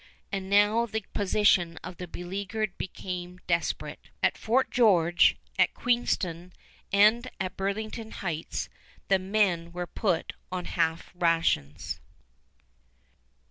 [0.31, 4.09] And now the position of the beleaguered became desperate.
[4.23, 6.53] At Fort George, at Queenston,
[6.91, 8.67] and at Burlington Heights,
[9.09, 11.99] the men were put on half rations.